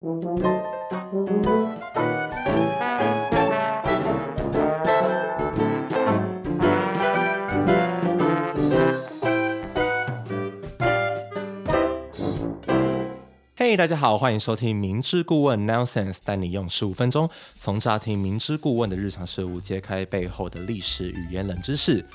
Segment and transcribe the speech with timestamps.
[0.00, 0.06] 嘿，
[13.76, 22.06] 大家好，欢迎收听明知故问 Nonsense，带你用十五分钟从乍听明知故问的日常事物，揭开背后的历史语言冷知识。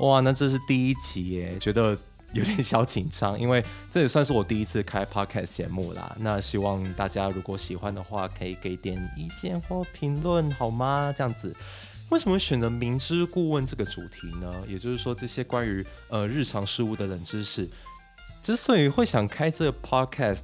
[0.00, 1.96] 哇，那这是第一集耶，觉得
[2.32, 6.16] 有点小紧张，因为这也算是我第一次开 podcast 节目啦。
[6.20, 11.12] 那希望大家如果喜欢的话，可以给点意见或评论好吗？
[11.16, 11.54] 这样子，
[12.10, 14.54] 为什么选择明知故问这个主题呢？
[14.68, 17.68] 也就是说，这些关于呃日常事物的冷知识，
[18.42, 20.42] 之所以会想开这个 podcast。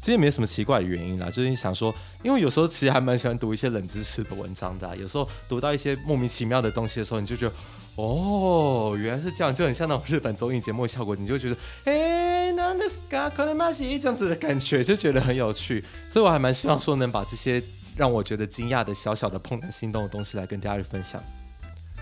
[0.00, 7.54] 其实也没什么奇怪的原因啦，就是想说，因为有时候其实还蛮喜欢读一些冷知识的文章的，有时候读到一些莫名其妙的东西的时候，你就觉得，
[7.96, 17.62] 哦，原来是这样，就很像那种日本综艺节目效果，你就觉得，哎，那那是嘎可能马西这样子的感觉，就觉得很有趣，所以我还蛮希望说能把这些
[17.96, 21.22] 让我觉得惊讶的小小的怦然心动的东西来跟大家分享。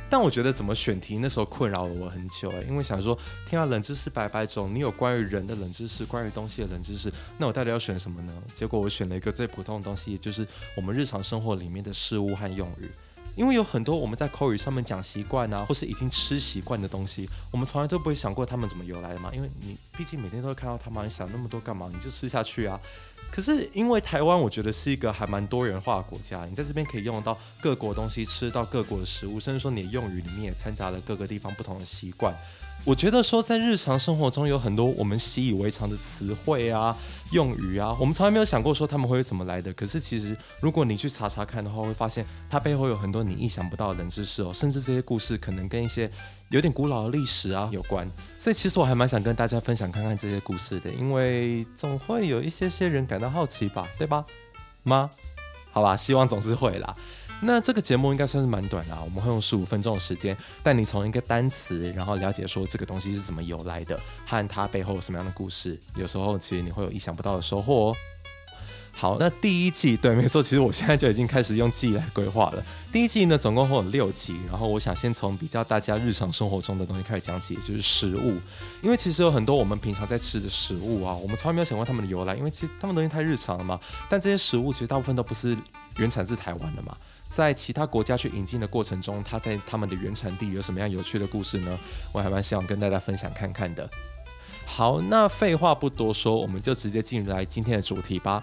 [0.09, 8.33] 但我觉得怎么选题那时候困扰了我很久哎，因为想说，听到冷知识百百种，你有关于人的冷知识，关于东西的冷知识，那我到底要选什么呢？
[8.55, 10.47] 结果我选了一个最普通的东西，也就是
[10.77, 12.91] 我们日常生活里面的事物和用语。
[13.37, 19.31] 因为有很多我们在口语上面讲习惯啊，或是已经吃习惯的东西，我们从来都不会想过他们怎么由来的嘛。
[19.35, 21.91] 因为你毕竟每天都会看到他们，你想那么多干嘛？
[21.93, 22.81] 你就吃下去啊。
[23.31, 32.35] 可是因为台湾，我觉得是一个还蛮多元化的国家，你在这边可以用到各国东西，吃到各国的食物，甚至说你的用语里面也掺杂了各个地方不同的习惯。
[32.85, 36.97] 我觉得说在日常生活中有很多我们习以为常的词汇啊、
[37.33, 39.73] 用语啊，我们从来没有想过说他们会怎么来的。
[39.73, 46.09] 可是其实如果你去查查看的话，会发现它背后有很多你意想不到的冷知识哦，甚至这些故事可能跟一些
[46.51, 48.09] 有点古老的历史啊有关。
[48.39, 54.25] 所以其实我还蛮想跟大家分享看看这些故事的，因为总会有一些些人感到好奇吧，对吧？
[54.85, 55.11] 吗？
[55.73, 56.95] 好吧，希望总是会啦。
[57.43, 65.79] 那这个节目应该算是蛮短的，我们会用十五分钟的时间带你从一个单词，然后了解说这个东西是怎么由来的，和它背后有什么样的故事。
[65.97, 67.97] 有时候其实你会有意想不到的收获哦。
[68.99, 72.65] 好，那第一季对，没错，其实我现在就已经开始用季来规划了。
[72.91, 78.39] 第一季呢，总共会有六集，然后我想先从比较大家日常生活中的东西开始讲起，也就是食物。
[78.81, 83.79] 因为其实有很多我们平常在吃的食物啊，我们从来没有想过它们的由来，因为其实它们东西太日常了嘛。
[84.09, 85.55] 但这些食物其实大部分都不是
[85.99, 86.97] 原产自台湾的嘛。
[87.37, 91.79] 在其他国家去引进的过程中，它在他们的原产地有什么样有趣的故事呢？
[92.11, 93.87] 我还蛮希望跟大家分享看看的。
[94.65, 98.43] 好，那废话不多说，我们就直接进入来今天的主题吧。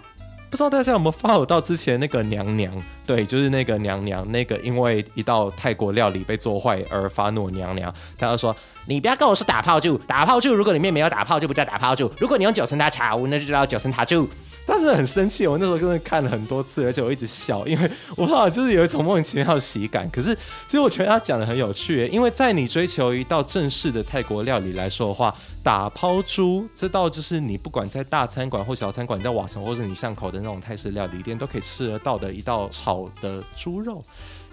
[0.51, 2.71] 不知道大家有没有 follow 到之前那个娘娘？
[3.07, 7.91] 对，就是那个娘娘，那个因为一道泰国料理被做坏而发怒娘娘。
[8.15, 8.55] 她就说
[8.85, 12.13] ：“你不要跟我说打泡住，打泡住，如果里面没有打泡就不叫打泡住。
[12.19, 14.29] 如果你用九层塔茶屋，那就叫九层塔住。”
[14.65, 20.09] 但是很生气，我那时候真的看了很多次，而且我一直笑，因为我好像就是有一种莫名其妙的喜感。
[20.09, 20.33] 可是
[20.67, 34.01] 其实我觉得他讲的很有趣，因为在你追求一道正式的泰国料理来说的话，打抛猪这道就是你不管在大餐馆或小餐馆，在瓦城或者你巷口的那种泰式料理店都可以吃得到的一道炒的猪肉。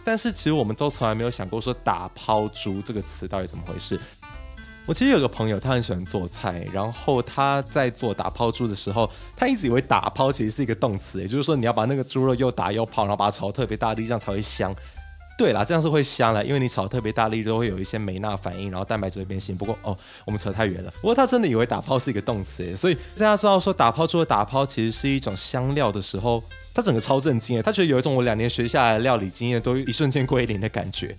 [0.02, 4.00] 但是其实我们都从来没有想过说打抛猪这个词到底怎么回事。
[4.90, 14.74] 我其实有个朋友，他很喜欢做菜，然后他在做打抛猪的时候，他一直以为打抛其实是一个动词，也就是说你要把那个猪肉又打又抛，然后把它炒特别大力，这样才会香。
[15.38, 19.56] 对啦，这样是会香了，因为你炒特别大力都会有一些酶那反应，然后蛋白质会变形。
[19.56, 20.90] 不过哦，我们扯太远了。
[21.00, 26.42] 不过他真的以为打抛是一个动词，所以大家知道说打抛猪的打抛其实是一种香料的时候，
[26.74, 31.16] 他整个超震惊诶，他觉得有一种我两年学下来的料理经验都一瞬间归零的感觉。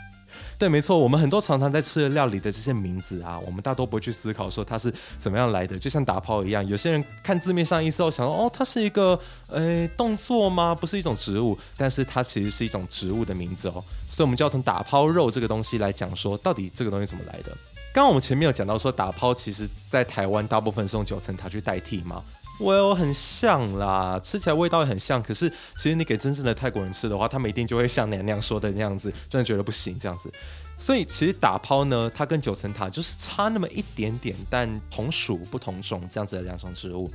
[0.62, 10.76] 对，没错，我们很多常常在吃的料理的这些名字啊，我们大多不会去思考说它是怎么样来的，就像打抛一样，有些人看字面上意思后想说，哦，它是一个呃动作吗？
[10.76, 17.46] 不是一种植物，但是它其实是一种植物的名字哦，所以我们就要从打抛肉这个东西来讲说，到底这个东西怎么来的？
[17.92, 22.24] 刚刚我们前面有讲到说，打抛其实在台湾大部分是用九层塔去代替吗
[22.60, 25.22] 我很像啦，吃起来味道也很像。
[25.22, 30.32] 可是其实你给真正的泰国人吃的话，他们一定就会像娘娘说的那样子，真的觉得不行这样子。
[30.78, 37.12] 所以其实打抛呢，它跟九层塔就是差那么一点点，但同属不同种这样子的两种植物。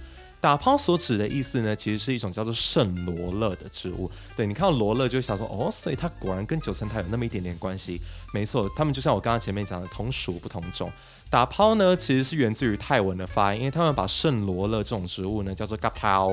[0.47, 4.09] 打抛所指的意思呢，其实是一种叫做圣罗勒的植物。
[4.37, 8.01] 对你看到罗勒就想说，哦，所以它果然跟九层塔有那么一点点关系。
[8.33, 10.89] 没错，他们就像我刚刚前面讲的，同属不同种。
[11.29, 16.29] 打抛呢，其实是源自于泰文的发音，因为他们把圣罗勒这种植物呢叫做嘎抛，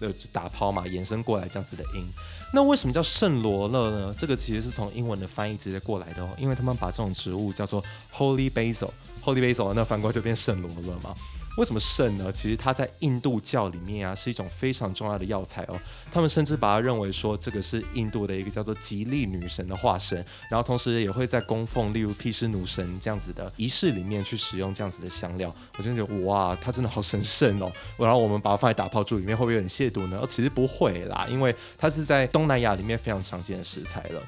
[0.00, 2.08] 呃，打抛嘛，延伸过来这样子的音。
[2.54, 4.14] 那为什么叫圣罗勒呢？
[4.18, 7.84] 这个其实是从英文的翻译直接过来的哦，因为他们把这种植物叫做
[8.16, 11.14] Holy Basil，Holy Basil，那翻过来就变圣罗勒嘛。
[11.58, 12.30] 为什么肾呢？
[12.30, 15.76] 其实它在印度教里面啊是一种非常重要的药材哦。
[16.12, 25.52] 他们甚至把它认为说这个是印度的一个叫做吉利女神的化身，然后同时也会在供奉例如毗湿奴神这样子的仪式里面去使用这样子的香料。
[25.76, 27.72] 我真的觉得哇，它真的好神圣哦。
[27.98, 30.22] 然后我们把它放在打泡柱里面，会不会有点亵渎呢？
[30.28, 34.22] 其实不会啦，因为它是在东南亚里面非常常见的食材了。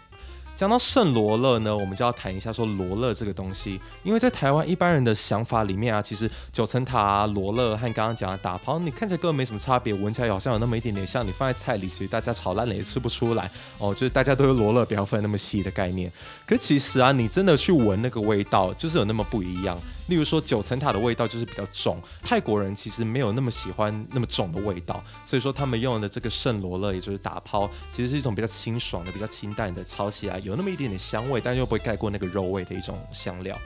[0.60, 16.12] 讲到圣罗勒呢，我们就要谈一下说罗勒这个东西，因为在台湾一般人的想法里面啊，其实九层塔、罗勒和刚刚讲的打抛，你看起来根本没什么差别，闻起来好像有那么一点点像，你放在菜里，其实大家炒烂了也吃不出来哦，就是大家都是罗勒，不要分那么细的概念。
[16.46, 19.80] 可其实啊，你真的去闻那个味道，就是有那么不一样。
[20.10, 33.56] 例如说九层塔的味道就是比较重，泰国人其实没有那么喜欢那么重的味道，所以说他们用的这个圣罗勒，也就是打抛，其实是一种比较清爽的、比较清淡的，炒起来有那么一点点香味，但又不会盖过那个肉味的一种香料。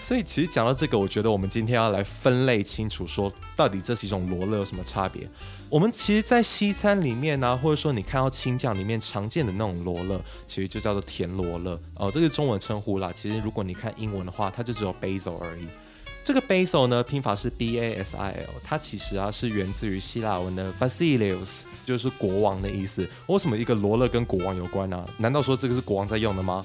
[0.00, 5.30] 所以其实讲到这个，我觉得我们今天要来分类清楚，说到底这几种罗勒有什么差别。
[5.70, 13.12] 我们其实，在西餐里面呢，或者说你看到青酱里面常见的那种罗勒，其实就叫做甜罗勒哦，这是中文称呼啦。
[13.14, 15.68] 其实如果你看英文的话，它就只有 basil 而已。
[16.24, 23.06] 这个 basil 呢，拼法是 b a s i l，它其实啊是源自于希腊文的 basilius，就是国王的意思。
[23.26, 25.06] 为什么一个罗勒跟国王有关呢？
[25.18, 26.64] 难道说这个是国王在用的吗？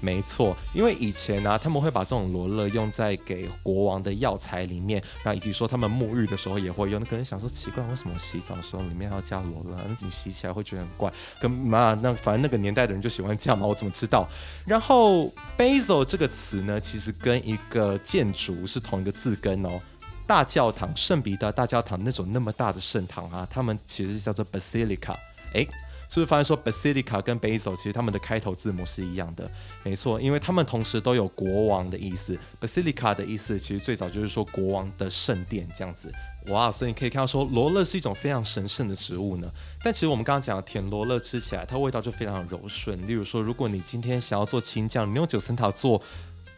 [0.00, 7.00] 没错，因为以前呢，他们会把这种罗勒用在给国王的药材里面，然后以及说他们沐浴的时候也会用。
[7.00, 9.76] 那可能想说奇怪，为什么洗澡的时候里面要加罗勒？
[9.88, 11.12] 那你洗起来会觉得很怪。
[11.40, 14.28] 跟妈，那反正那个年代的人就喜欢这样嘛，我怎么知道？
[14.66, 19.80] 然后 basil 这个词呢，其实跟一个建筑是同一个字根哦。
[20.26, 25.16] 大教堂，圣彼得大教堂那种那么大的圣堂啊，他们其实叫做 basilica。
[25.54, 25.66] 哎。
[26.08, 29.50] 是不是发现说 basilica 跟 basil 其实他们的开头字母是一样的？
[29.82, 32.38] 没错，因为他们同时都有国王的意思。
[32.60, 36.10] basilica 的意思其实最早就是说国王的圣殿这样子。
[36.48, 39.50] 哇，所以你可以看到说罗勒是一种非常神圣的植物呢。
[39.82, 43.06] 但其实我们刚刚讲的甜罗勒吃起来它味道就非常柔顺。
[43.06, 46.00] 例如说，如果你今天想要做青酱，你用九层塔做。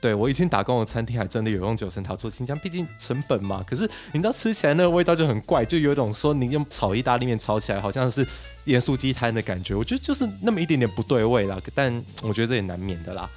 [0.00, 3.64] 对我以前打工的餐厅还真的有用九层塔做青酱，毕竟成本嘛。
[3.66, 8.26] 可是你知道吃起来那个味道就很怪，就有一种说你用炒意大利面炒起来好像是
[8.64, 11.60] 盐酥鸡摊的感觉，我觉得就是那么一点点不对味啦。
[11.74, 11.92] 但
[12.22, 13.28] 我觉得这也难免的啦。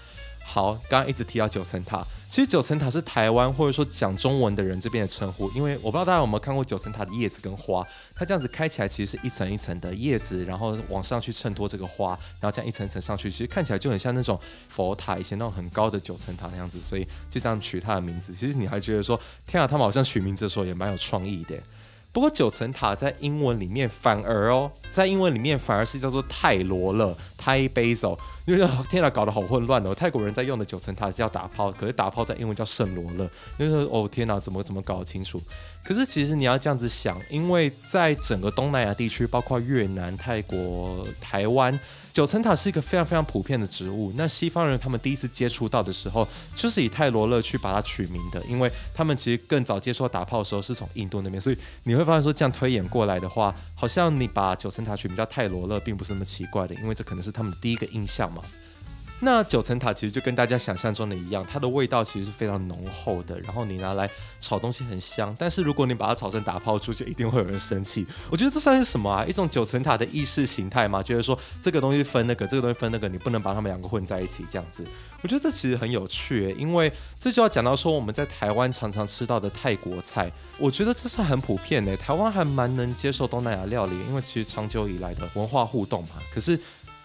[0.44, 12.10] 好，刚刚一直提到九层塔，其实九层塔是台湾或者说讲中文的人这边的称呼，因为我不知道大家有没有看过九层塔的叶子跟花，它这样子开起来其实是一层一层的叶子，然后往上去衬托这个花，
[12.42, 18.34] 然后这样一层层上去，其实看起来就很像那种佛塔以前那种很高的九层塔那样子，所以就这样取它的名字。
[18.34, 19.18] 其实你还觉得说，
[19.48, 21.56] 天啊，他们好像取名字的时候也蛮有创意的。
[22.14, 28.18] 不过九层塔在英文里面反而哦，在英文里面反而是叫做泰罗勒 （Thai Basil）。
[28.46, 29.94] 因为天哪，搞得好混乱哦！
[29.94, 33.30] 泰国人在用的九层塔是叫打炮，可是打炮在英文叫圣罗勒。
[33.58, 35.40] 因为哦天哪，怎么怎么搞清楚？
[35.84, 41.80] 可是其实你要这样子想，因为在整个东南亚地区，包括越南、泰国、台湾。
[42.14, 44.12] 九层塔是一个非常非常普遍的植物。
[44.16, 58.42] 那西方人他们第一次接触到的时候，就是以泰罗勒去把它取名的，因为他们其实更早接触到打炮的时候是从印度那边，所以你会发现说这样推演过来的话，好像你把九层塔取名叫泰罗勒，并不是那么奇怪的，因为这可能是他们的第一个印象嘛。
[59.24, 64.10] 那九层塔其实就跟大家想象中的一样，它的味道其实是非常浓厚的，然后你拿来
[64.40, 65.34] 炒东西很香。
[65.38, 68.04] 但是如果你把它炒成打泡猪，就一定会有人生气。
[68.32, 69.24] 我觉得这算是什么啊？
[69.24, 71.04] 一种九层塔的意识形态吗？
[71.04, 74.84] 觉得说这个东西分那个，这个东西分那个，你不能把它们两个混在一起这样子。
[75.22, 81.96] 我觉得这其实很有趣，因为这就要讲到说我们在台湾常常吃到的泰国菜，我觉得这算很普遍的。
[81.96, 86.16] 台湾还蛮能接受东南亚料理，因为其实长久以来的文化互动嘛。
[86.34, 86.60] 可是。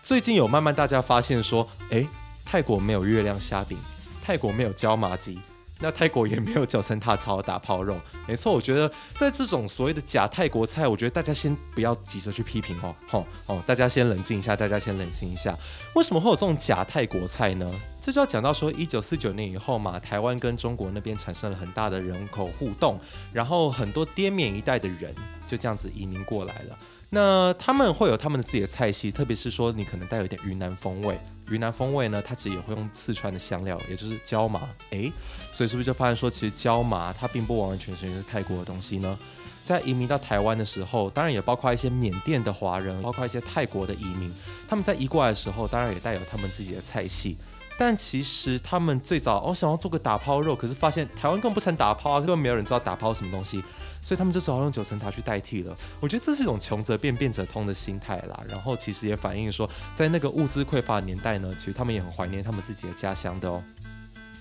[0.07, 2.07] 最近有慢慢大家发现说，哎，
[2.45, 3.77] 泰国没有月亮虾饼，
[4.23, 5.37] 泰国没有椒麻鸡，
[5.81, 8.01] 那泰国也没有九层塔超打泡肉。
[8.25, 15.59] 没错，我觉得在这种所谓的假泰国菜，我觉得大家先不要急着去批评哦，吼哦，大家先冷静一下，大家先冷静一下。
[15.97, 17.69] 为什么会有这种假泰国菜呢？
[18.01, 22.97] 这就要讲到说，一九四九年以后嘛，台湾跟中国那边产生了很大的人口互动，
[23.33, 25.13] 然后很多滇缅一带的人
[25.49, 26.79] 就这样子移民过来了。
[27.11, 31.19] 那他们会有他们的自己的菜系，特别是说你可能带有一点云南风味。
[31.49, 34.69] 云南风味呢，它其实也会用四川的香料，也就是椒麻。
[34.91, 35.13] 诶，
[35.55, 39.17] 所以是不是就发现说，其实椒麻它并不完完全全是泰国的东西呢？
[39.65, 44.33] 在移民到台湾的时候，当然也包括一些缅甸的华人，包括一些泰国的移民，
[44.69, 47.37] 他们在移过来的时候，当然也带有他们自己的菜系。
[47.79, 53.63] 但其实他们最早哦想要做个打抛肉，可是发现台湾更不产打抛啊，根本没有人知道打抛什么东西，
[54.01, 55.77] 所以他们就只好用九层塔去代替了。
[56.01, 58.41] 我觉得这是一种穷则变，变则通的心态啦。
[58.49, 63.63] 然后其实也反映说，在那个物资匮乏的年代呢，其实他们也很怀念他们自己的家乡的哦。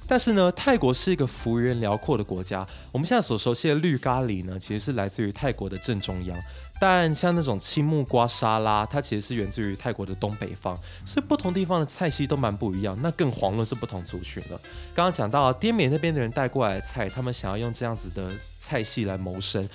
[0.07, 2.65] 但是呢，泰国是一个幅员辽阔的国家。
[2.91, 6.37] 我们现在所熟悉的绿咖喱呢，其实是来自于泰国的正中央。
[6.79, 12.97] 但像那种青木瓜沙拉，它其实是源自于泰国的东北方，所以不同地方的菜系都蛮不一样。
[13.01, 14.59] 那更遑论是不同族群了。
[14.93, 19.67] 刚刚讲到滇缅那边的人带过来的菜，他们想要用这样子的菜系来谋生。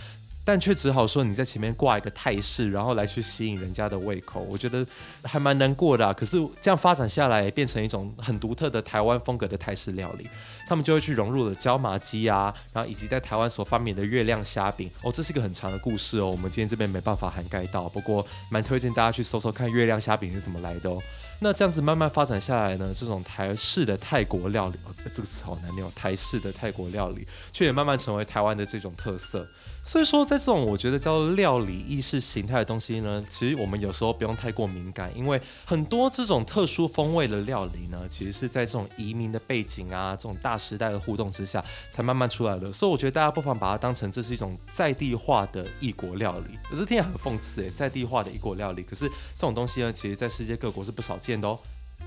[0.50, 4.84] 但却只好说你在前面挂一个泰式，然后来去吸引人家的胃口，我觉得
[5.22, 6.12] 还蛮难过的。
[6.14, 10.28] 可是这样发展下来，变成一种很独特的台湾风格的泰式料理，
[10.66, 14.90] 他们就会去融入了椒麻鸡啊，然后以及在台湾所发明的月亮虾饼。
[15.04, 21.00] 哦，这是一个很长的故事哦，我们今天这边没办法涵盖到，不过蛮推荐大家去搜搜看月亮虾饼是怎么来的哦。
[21.42, 24.76] 那这样子慢慢发展下来呢，这种台式的泰国料理，
[25.10, 29.48] 这个词好难念，台式的泰国料理，却也慢慢成为台湾的这种特色。
[29.82, 42.70] 所以说，在这种我觉得叫料理意识形态的东西呢，其实我们有时候不用太过敏感，因为很多这种特殊风味的料理其实是在这种移民的背景啊，这种大时代的互动之下，才慢慢出来的。
[42.70, 46.58] 所以我觉得大家不妨把它当成这是一种在地化的异国料理。
[46.68, 51.58] 可是听起来很讽刺诶，在地化的异国料理，可是这种东西呢，其实在世界各国是不少见的哦。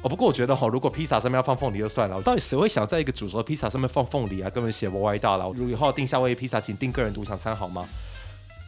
[0.02, 4.50] 哦，不过我觉得哈，如果披萨上面要放凤梨就算了，到底谁会想在一个煮熟的披萨上面放凤梨啊？
[4.50, 5.46] 根本写不歪道了。
[5.52, 7.88] 如果以后订夏威夷披萨，请订个人独享餐好吗？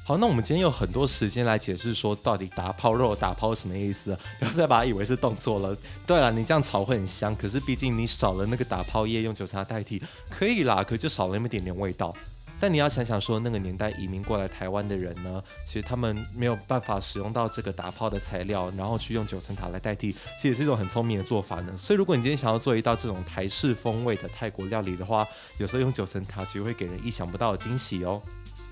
[0.08, 4.16] 好，那我们今天有很多时间来解释说，到底打泡肉打泡什么意思？
[4.38, 5.76] 不要再把它以为是动作了。
[6.06, 12.16] 对了，你这样炒会很香，可是毕竟你少了那个打泡液，用九层塔代替，可以啦，可就少了那么点点味道。
[12.60, 21.76] 但你要想想说，那个年代移民过来台湾的人呢，其实他们没有办法使用到这个打泡的材料，然后去用九层塔来代替，其实是一种很聪明的做法呢。
[21.76, 28.22] 所以如果你今天想要做一道这种台式风味的泰国料理的话，有时候用九层塔其实会给人意想不到的惊喜哦。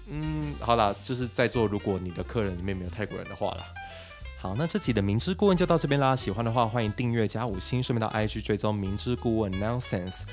[0.07, 3.65] 嗯，好啦，就是在座如果你的客人里面没有泰国人的话啦。
[4.39, 6.15] 好，那这集的明知顾问就到这边啦。
[6.15, 10.23] 喜欢的话欢迎订阅加五星，顺便到 IG 追踪明知顾问 Nonsense。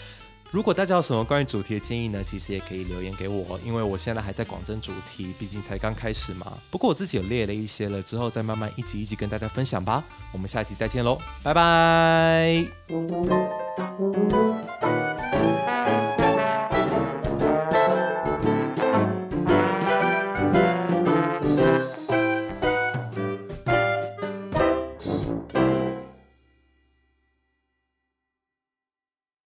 [0.50, 2.24] 如果大家有什么关于主题的建议呢？
[2.24, 6.58] 其实也可以留言给我，因为我现在还在广征主题，毕竟才刚开始嘛。
[6.72, 10.02] 不过我自己有列了一些了，之后再慢慢一集一集跟大家分享吧。
[10.32, 12.66] 我们下期再见喽，拜拜。